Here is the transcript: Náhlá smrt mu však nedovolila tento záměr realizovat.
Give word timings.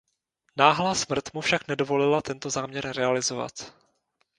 Náhlá 0.57 0.95
smrt 1.03 1.25
mu 1.33 1.41
však 1.41 1.67
nedovolila 1.67 2.21
tento 2.21 2.49
záměr 2.49 2.87
realizovat. 2.91 3.73